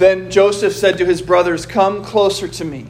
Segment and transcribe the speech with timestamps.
[0.00, 2.86] Then Joseph said to his brothers, Come closer to me.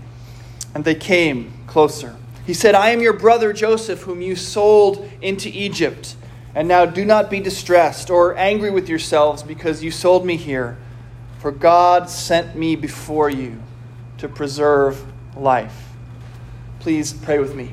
[0.77, 2.15] And they came closer.
[2.47, 6.15] He said, I am your brother Joseph, whom you sold into Egypt.
[6.55, 10.79] And now do not be distressed or angry with yourselves because you sold me here,
[11.41, 13.61] for God sent me before you
[14.19, 15.05] to preserve
[15.37, 15.89] life.
[16.79, 17.73] Please pray with me.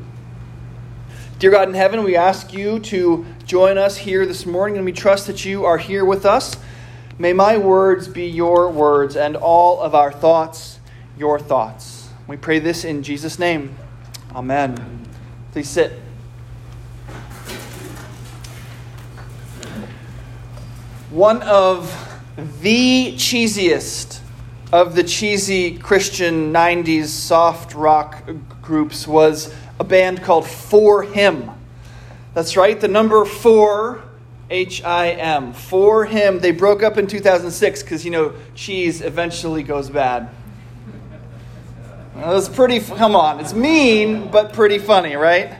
[1.38, 4.94] Dear God in heaven, we ask you to join us here this morning, and we
[4.94, 6.58] trust that you are here with us.
[7.20, 10.80] May my words be your words, and all of our thoughts
[11.17, 12.09] your thoughts.
[12.27, 13.75] We pray this in Jesus' name.
[14.35, 15.08] Amen.
[15.52, 15.94] Please sit.
[21.09, 21.91] One of
[22.61, 24.20] the cheesiest
[24.72, 28.30] of the cheesy Christian 90s soft rock
[28.61, 31.55] groups was a band called 4Him.
[32.36, 34.03] That's right, the number four,
[34.50, 35.54] H I M.
[35.54, 36.40] 4Him.
[36.40, 40.30] They broke up in 2006 because, you know, cheese eventually goes bad.
[42.16, 45.56] It was pretty, come on, it's mean, but pretty funny, right?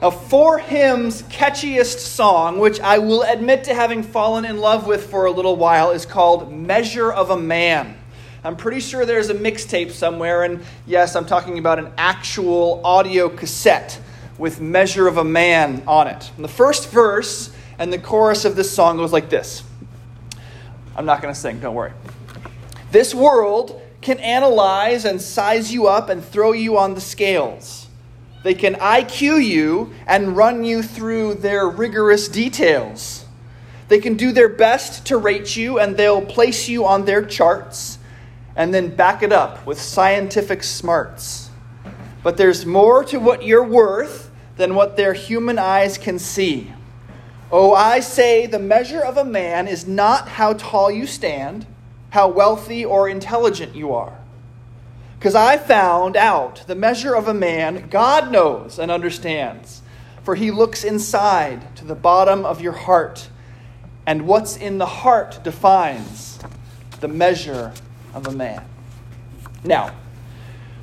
[0.00, 5.26] Now, 4Him's catchiest song, which I will admit to having fallen in love with for
[5.26, 7.96] a little while, is called Measure of a Man.
[8.44, 13.28] I'm pretty sure there's a mixtape somewhere, and yes, I'm talking about an actual audio
[13.28, 14.00] cassette
[14.38, 16.30] with Measure of a Man on it.
[16.36, 19.64] And the first verse and the chorus of this song goes like this
[20.96, 21.92] I'm not going to sing, don't worry.
[22.90, 27.86] This world can analyze and size you up and throw you on the scales.
[28.42, 33.24] They can IQ you and run you through their rigorous details.
[33.88, 37.98] They can do their best to rate you and they'll place you on their charts
[38.56, 41.50] and then back it up with scientific smarts.
[42.22, 46.72] But there's more to what you're worth than what their human eyes can see.
[47.54, 51.66] Oh, I say the measure of a man is not how tall you stand,
[52.08, 54.18] how wealthy or intelligent you are.
[55.18, 59.82] Because I found out the measure of a man God knows and understands,
[60.22, 63.28] for he looks inside to the bottom of your heart,
[64.06, 66.38] and what's in the heart defines
[67.00, 67.74] the measure
[68.14, 68.64] of a man.
[69.62, 69.94] Now,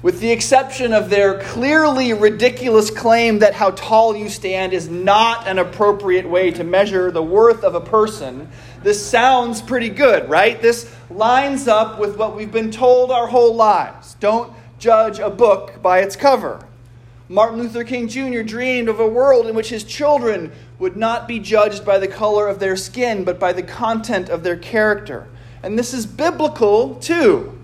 [0.02, 5.46] with the exception of their clearly ridiculous claim that how tall you stand is not
[5.46, 8.48] an appropriate way to measure the worth of a person,
[8.82, 10.62] this sounds pretty good, right?
[10.62, 14.16] This lines up with what we've been told our whole lives.
[14.22, 16.66] Don't judge a book by its cover.
[17.28, 18.42] Martin Luther King Jr.
[18.42, 22.48] dreamed of a world in which his children would not be judged by the color
[22.48, 25.28] of their skin, but by the content of their character.
[25.62, 27.59] And this is biblical too.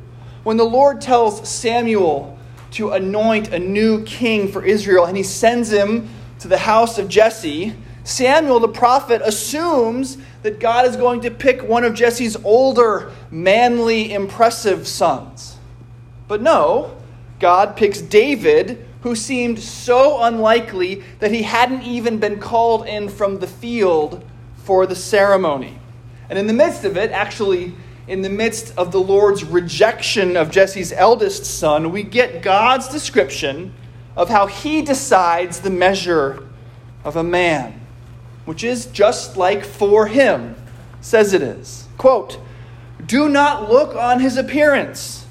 [0.46, 2.38] When the Lord tells Samuel
[2.74, 6.08] to anoint a new king for Israel and he sends him
[6.38, 7.74] to the house of Jesse,
[8.04, 14.14] Samuel the prophet assumes that God is going to pick one of Jesse's older, manly,
[14.14, 15.58] impressive sons.
[16.28, 16.96] But no,
[17.40, 23.40] God picks David, who seemed so unlikely that he hadn't even been called in from
[23.40, 24.24] the field
[24.58, 25.80] for the ceremony.
[26.30, 27.74] And in the midst of it, actually,
[28.08, 33.74] in the midst of the Lord's rejection of Jesse's eldest son, we get God's description
[34.16, 36.48] of how he decides the measure
[37.04, 37.82] of a man,
[38.46, 40.56] which is just like 4Him
[41.02, 41.88] says it is.
[41.98, 42.40] Quote,
[43.06, 45.26] Do not look on his appearance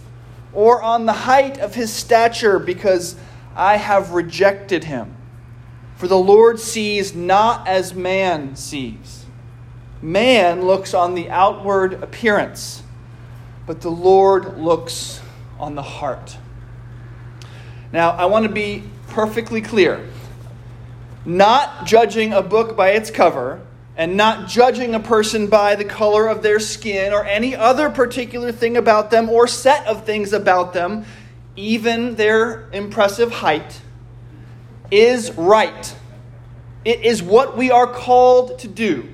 [0.52, 3.16] or on the height of his stature, because
[3.56, 5.16] I have rejected him.
[5.96, 9.23] For the Lord sees not as man sees.
[10.03, 12.82] Man looks on the outward appearance,
[13.66, 15.21] but the Lord looks
[15.59, 16.37] on the heart.
[17.93, 20.06] Now, I want to be perfectly clear.
[21.25, 23.62] Not judging a book by its cover,
[23.97, 28.50] and not judging a person by the color of their skin or any other particular
[28.50, 31.05] thing about them or set of things about them,
[31.56, 33.81] even their impressive height,
[34.91, 35.94] is right.
[36.84, 39.13] It is what we are called to do.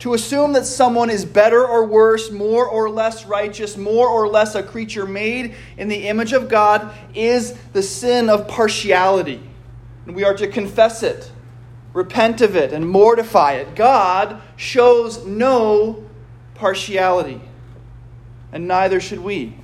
[0.00, 4.54] To assume that someone is better or worse, more or less righteous, more or less
[4.54, 9.40] a creature made in the image of God is the sin of partiality.
[10.04, 11.30] And we are to confess it,
[11.94, 13.74] repent of it, and mortify it.
[13.74, 16.04] God shows no
[16.54, 17.40] partiality,
[18.52, 19.56] and neither should we.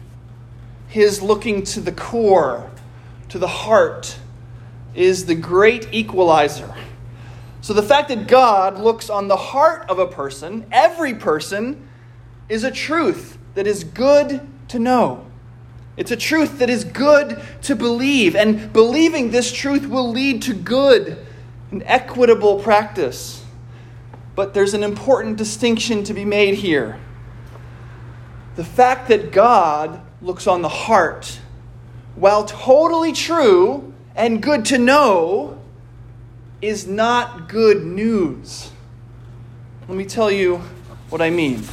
[0.88, 2.70] His looking to the core,
[3.28, 4.18] to the heart,
[4.94, 6.74] is the great equalizer
[7.62, 11.88] so the fact that God looks on the heart of a person, every person,
[12.48, 15.24] is a truth that is good to know.
[15.96, 20.54] It's a truth that is good to believe, and believing this truth will lead to
[20.54, 21.24] good
[21.70, 23.44] and equitable practice.
[24.34, 26.98] But there's an important distinction to be made here.
[28.56, 31.38] The fact that God looks on the heart,
[32.16, 35.61] while totally true and good to know,
[36.62, 38.70] is not good news.
[39.88, 40.58] Let me tell you
[41.10, 41.64] what I mean.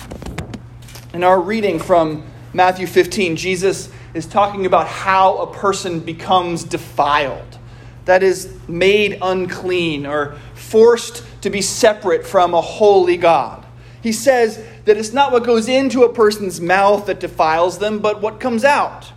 [1.14, 7.60] In our reading from Matthew 15, Jesus is talking about how a person becomes defiled.
[8.06, 13.64] That is, made unclean or forced to be separate from a holy God.
[14.02, 18.22] He says that it's not what goes into a person's mouth that defiles them, but
[18.22, 19.12] what comes out.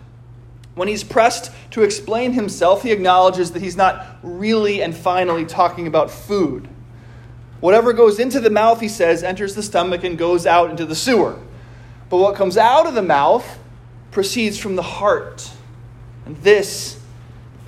[0.75, 5.85] When he's pressed to explain himself, he acknowledges that he's not really and finally talking
[5.85, 6.67] about food.
[7.59, 10.95] Whatever goes into the mouth, he says, enters the stomach and goes out into the
[10.95, 11.39] sewer.
[12.09, 13.59] But what comes out of the mouth
[14.11, 15.51] proceeds from the heart.
[16.25, 16.99] And this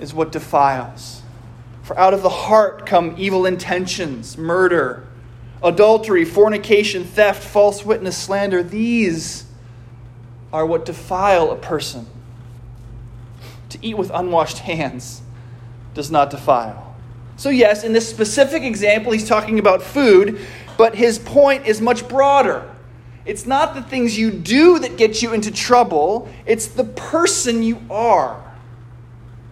[0.00, 1.22] is what defiles.
[1.82, 5.06] For out of the heart come evil intentions, murder,
[5.62, 8.62] adultery, fornication, theft, false witness, slander.
[8.62, 9.44] These
[10.52, 12.06] are what defile a person.
[13.70, 15.22] To eat with unwashed hands
[15.94, 16.94] does not defile.
[17.36, 20.40] So, yes, in this specific example, he's talking about food,
[20.78, 22.70] but his point is much broader.
[23.26, 27.82] It's not the things you do that get you into trouble, it's the person you
[27.90, 28.42] are.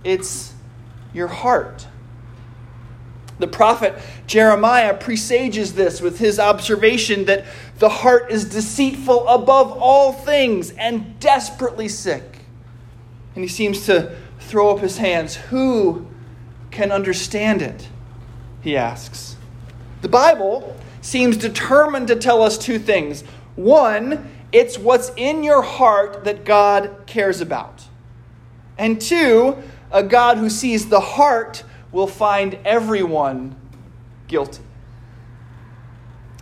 [0.04, 0.54] It's
[1.12, 1.86] your heart.
[3.38, 3.94] The prophet
[4.26, 7.44] Jeremiah presages this with his observation that
[7.78, 12.33] the heart is deceitful above all things and desperately sick.
[13.34, 15.36] And he seems to throw up his hands.
[15.36, 16.06] Who
[16.70, 17.88] can understand it?
[18.60, 19.36] He asks.
[20.02, 23.22] The Bible seems determined to tell us two things.
[23.56, 27.84] One, it's what's in your heart that God cares about.
[28.78, 29.56] And two,
[29.90, 33.56] a God who sees the heart will find everyone
[34.26, 34.62] guilty.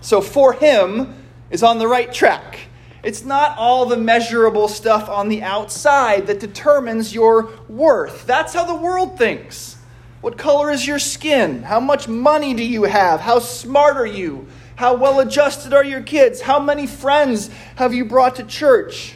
[0.00, 1.15] So 4Him
[1.50, 2.59] is on the right track.
[3.02, 8.26] It's not all the measurable stuff on the outside that determines your worth.
[8.26, 9.76] That's how the world thinks.
[10.20, 11.64] What color is your skin?
[11.64, 13.20] How much money do you have?
[13.20, 14.46] How smart are you?
[14.76, 16.43] How well adjusted are your kids?
[16.43, 19.14] How many friends have you brought to church?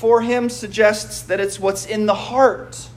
[0.00, 2.88] 4Him suggests that it's what's in the heart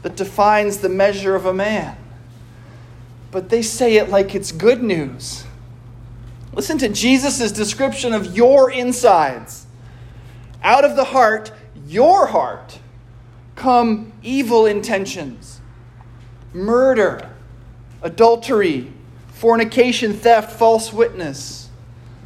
[0.00, 1.98] that defines the measure of a man.
[3.30, 5.44] But they say it like it's good news.
[6.54, 9.66] Listen to Jesus' description of your insides.
[10.62, 11.52] Out of the heart,
[11.86, 12.78] your heart,
[13.56, 15.60] come evil intentions,
[16.52, 17.28] murder,
[18.02, 18.92] adultery,
[19.28, 21.68] fornication, theft, false witness,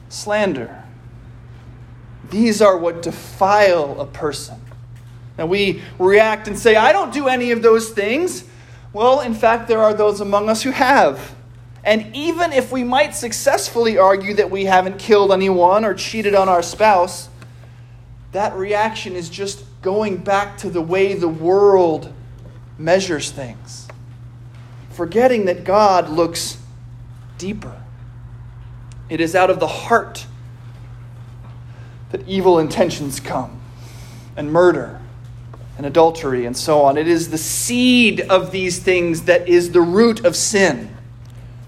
[0.08, 0.84] slander.
[2.30, 4.60] These are what defile a person.
[5.38, 8.44] And we react and say, I don't do any of those things.
[8.92, 11.34] Well, in fact, there are those among us who have.
[11.84, 16.48] And even if we might successfully argue that we haven't killed anyone or cheated on
[16.48, 17.28] our spouse,
[18.32, 22.12] that reaction is just going back to the way the world
[22.76, 23.88] measures things,
[24.90, 26.58] forgetting that God looks
[27.38, 27.80] deeper.
[29.08, 30.26] It is out of the heart
[32.10, 33.60] that evil intentions come
[34.36, 35.00] and murder
[35.76, 36.98] and adultery and so on.
[36.98, 40.94] It is the seed of these things that is the root of sin.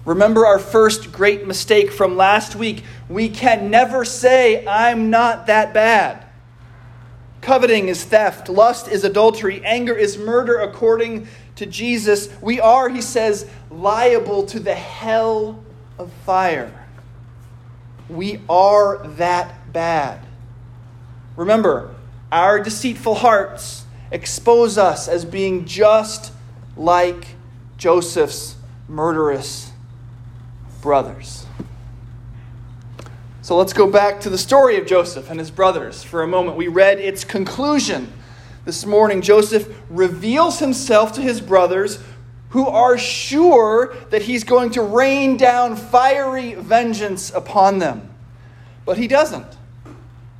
[0.05, 2.83] Remember our first great mistake from last week.
[3.07, 6.25] We can never say, I'm not that bad.
[7.41, 12.29] Coveting is theft, lust is adultery, anger is murder according to Jesus.
[12.41, 15.63] We are, he says, liable to the hell
[15.97, 16.71] of fire.
[18.09, 20.25] We are that bad.
[21.35, 21.95] Remember,
[22.31, 26.31] our deceitful hearts expose us as being just
[26.75, 27.27] like
[27.77, 28.55] Joseph's
[28.87, 29.70] murderous
[30.81, 31.45] brothers.
[33.43, 36.57] So let's go back to the story of Joseph and his brothers for a moment.
[36.57, 38.11] We read its conclusion.
[38.65, 41.99] This morning, Joseph reveals himself to his brothers
[42.49, 48.13] who are sure that he's going to rain down fiery vengeance upon them.
[48.85, 49.57] But he doesn't.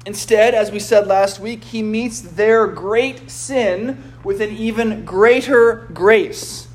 [0.05, 5.87] Instead, as we said last week, he meets their great sin with an even greater
[5.93, 6.67] grace.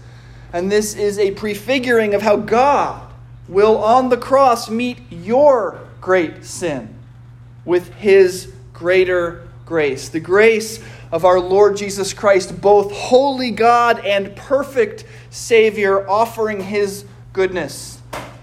[0.52, 3.05] And this is a prefiguring of how God
[3.49, 6.95] will on the cross meet your great sin
[7.65, 10.09] with his greater grace.
[10.09, 17.05] The grace of our Lord Jesus Christ, both holy God and perfect Savior, offering his
[17.33, 18.00] goodness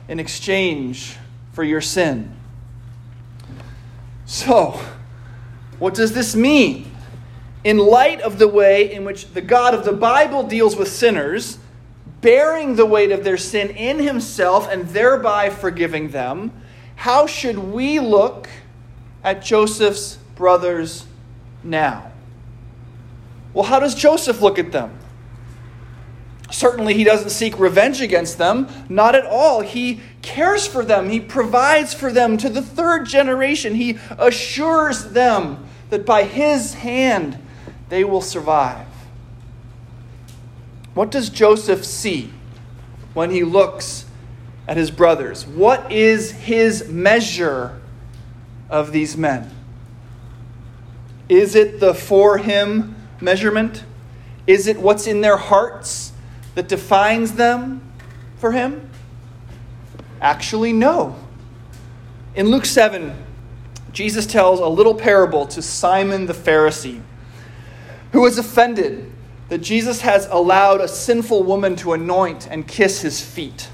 [0.08, 1.18] in exchange
[1.54, 2.36] for your sin.
[4.26, 4.80] So,
[5.80, 6.92] what does this mean?
[7.64, 11.58] In light of the way in which the God of the Bible deals with sinners,
[12.24, 16.52] bearing the weight of their sin in himself and thereby forgiving them,
[16.96, 18.50] how should we look
[19.24, 21.06] at Joseph's brothers
[21.64, 22.12] now.
[23.54, 24.98] Well, how does Joseph look at them?
[26.52, 28.68] Certainly, he doesn't seek revenge against them.
[28.90, 29.62] Not at all.
[29.62, 31.10] He cares for them.
[31.10, 33.76] He provides for them to the third generation.
[33.76, 37.40] He assures them that by his hand
[37.90, 38.86] they will survive.
[40.94, 42.32] What does Joseph see
[43.14, 44.06] when he looks
[44.68, 45.46] at his brothers?
[45.46, 47.82] What is his measure
[48.70, 49.50] of these men?
[51.30, 53.84] Is it the 4Him measurement?
[54.46, 56.12] Is it what's in their hearts
[56.56, 57.82] that defines them
[58.38, 58.90] for him?
[60.22, 61.16] Actually, no.
[62.36, 63.14] In Luke 7,
[63.92, 67.02] Jesus tells a little parable to Simon the Pharisee,
[68.12, 69.13] who was offended
[69.54, 73.70] that Jesus has allowed a sinful woman to anoint and kiss his feet.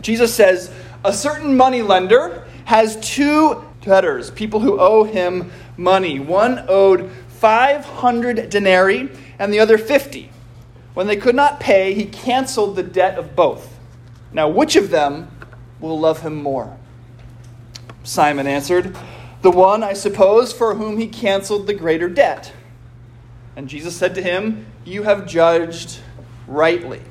[0.00, 0.70] Jesus says,
[1.04, 6.20] A certain money lender has two debtors, people who owe him money.
[6.20, 10.30] One owed 500 denarii and the other 50.
[10.94, 13.80] When they could not pay, he canceled the debt of both.
[14.32, 15.28] Now, which of them
[15.80, 16.78] will love him more?
[18.04, 18.96] Simon answered,
[19.42, 22.52] The one, I suppose, for whom he canceled the greater debt.
[23.56, 25.98] And Jesus said to him, You have judged
[26.46, 27.02] rightly.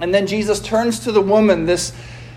[0.00, 1.92] And then Jesus turns to the woman, this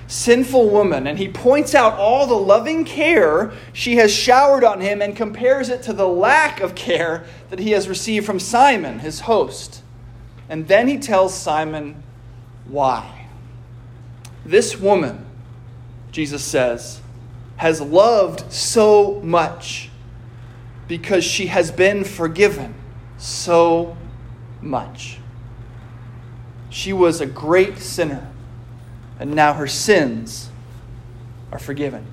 [0.07, 5.01] sinful woman, and he points out all the loving care she has showered on him
[5.01, 9.21] and compares it to the lack of care that he has received from Simon, his
[9.21, 9.83] host.
[10.49, 12.03] And then he tells Simon
[12.67, 13.27] why.
[14.45, 15.25] This woman,
[16.11, 17.01] Jesus says,
[17.57, 19.89] has loved so much
[20.87, 22.75] because she has been forgiven
[23.17, 23.97] so
[24.65, 25.19] much.
[26.69, 28.29] She was a great sinner,
[29.19, 30.49] and now her sins
[31.51, 32.05] are forgiven.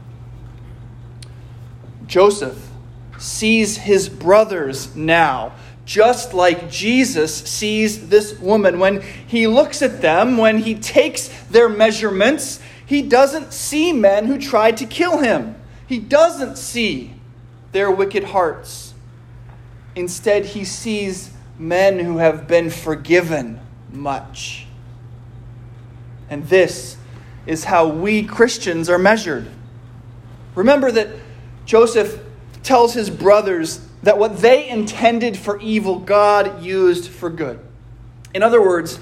[2.07, 2.69] Joseph
[3.19, 5.53] sees his brothers now,
[5.85, 8.79] just like Jesus sees this woman.
[8.79, 14.39] When he looks at them, when he takes their measurements, he doesn't see men who
[14.39, 15.57] tried to kill him.
[15.87, 17.15] He doesn't see
[17.73, 18.95] their wicked hearts.
[19.97, 24.67] Instead, he sees men who have been forgiven much.
[26.29, 26.97] And this
[27.47, 29.49] is how we Christians are measured.
[30.55, 31.09] Remember that
[31.65, 32.21] Joseph
[32.63, 37.61] tells his brothers that what they intended for evil, God used for good.
[38.35, 38.99] In other words,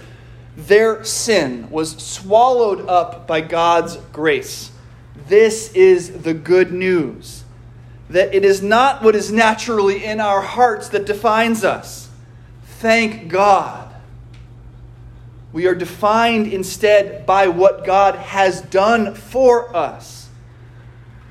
[0.57, 4.73] their sin was swallowed up by God's grace.
[5.29, 7.45] This is the good news
[8.11, 12.10] that it is not what is naturally in our hearts that defines us.
[12.81, 13.95] Thank God.
[15.53, 20.29] We are defined instead by what God has done for us.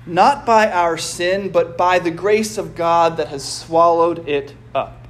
[0.06, 5.08] Not by our sin, but by the grace of God that has swallowed it up.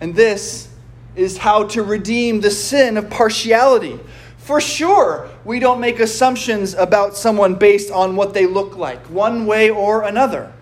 [0.00, 0.68] And this
[1.14, 3.98] is how to redeem the sin of partiality
[4.46, 9.44] for sure, we don't make assumptions about someone based on what they look like, one
[9.44, 10.52] way or another.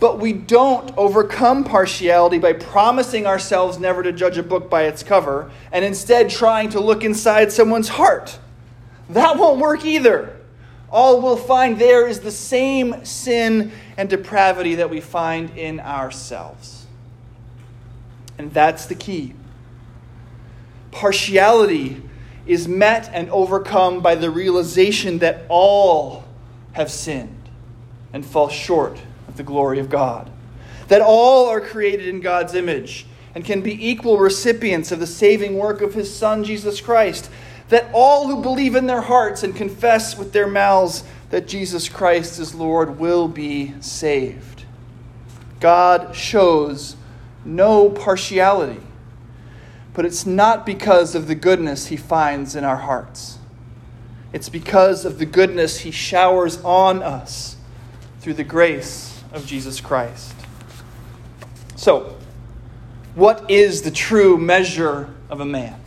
[0.00, 5.02] But we don't overcome partiality by promising ourselves never to judge a book by its
[5.02, 8.38] cover and instead trying to look inside someone's heart.
[9.10, 10.36] That won't work either.
[10.90, 16.86] All we'll find there is the same sin and depravity that we find in ourselves.
[18.38, 19.34] And that's the key.
[20.90, 22.02] Partiality
[22.46, 26.24] is met and overcome by the realization that all
[26.72, 27.48] have sinned
[28.12, 28.98] and fall short
[29.34, 30.30] of the glory of God.
[30.88, 35.58] That all are created in God's image and can be equal recipients of the saving
[35.58, 37.28] work of His Son, Jesus Christ.
[37.68, 42.38] That all who believe in their hearts and confess with their mouths that Jesus Christ
[42.38, 44.64] is Lord will be saved.
[45.60, 46.96] God shows
[47.44, 48.80] no partiality
[49.94, 53.38] but it's not because of the goodness he finds in our hearts.
[54.32, 57.56] It's because of the goodness he showers on us
[58.18, 60.34] through the grace of Jesus Christ.
[61.76, 62.16] So,
[63.14, 65.78] what is the true measure of a man?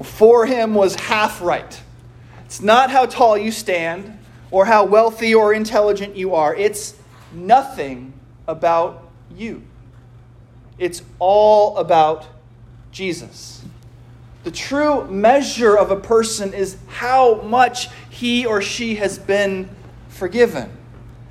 [0.00, 1.80] 4Him was half right.
[2.44, 4.18] It's not how tall you stand
[4.50, 6.54] or how wealthy or intelligent you are.
[6.54, 6.94] It's
[7.32, 8.12] nothing
[8.46, 9.62] about you.
[10.78, 12.26] It's all about
[12.92, 13.64] Jesus.
[14.44, 19.68] The true measure of a person is how much he or she has been
[20.08, 20.70] forgiven.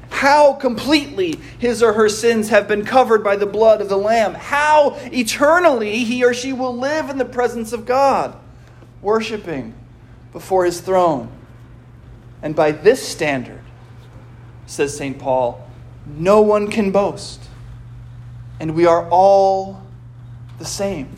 [0.09, 4.33] How completely his or her sins have been covered by the blood of the Lamb.
[4.33, 8.37] How eternally he or she will live in the presence of God,
[9.01, 9.73] worshiping
[10.31, 11.29] before his throne.
[12.41, 13.61] And by this standard,
[14.65, 15.17] says St.
[15.17, 15.67] Paul,
[16.05, 17.41] no one can boast.
[18.59, 19.81] And we are all
[20.59, 21.09] the same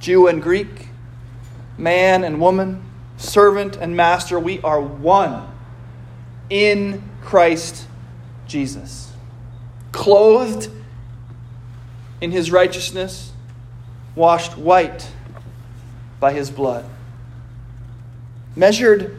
[0.00, 0.88] Jew and Greek,
[1.78, 2.82] man and woman,
[3.16, 4.40] servant and master.
[4.40, 5.48] We are one
[6.50, 7.86] in Christ
[8.46, 9.12] Jesus.
[9.92, 10.70] Clothed
[12.20, 13.32] in his righteousness,
[14.14, 15.10] washed white
[16.20, 16.84] by his blood.
[18.54, 19.16] Measured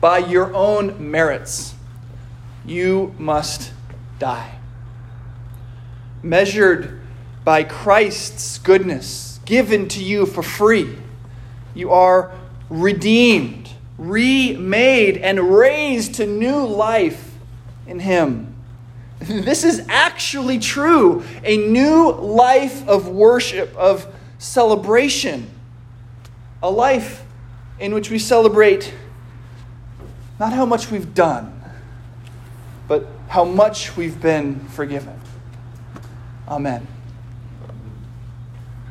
[0.00, 1.74] by your own merits,
[2.64, 3.72] you must
[4.18, 4.58] die.
[6.22, 7.00] Measured
[7.44, 10.96] by Christ's goodness given to you for free,
[11.74, 12.32] you are
[12.68, 13.65] redeemed,
[13.98, 17.34] remade, and raised to new life
[17.86, 18.54] in Him.
[19.20, 24.06] This is actually true a new life of worship, of
[24.38, 25.50] celebration,
[26.62, 27.24] a life
[27.78, 28.92] in which we celebrate
[30.38, 31.58] not how much we've done,
[32.88, 35.18] but how much we've been forgiven.
[36.46, 36.86] Amen.